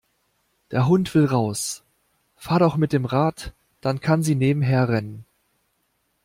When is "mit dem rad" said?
2.75-3.53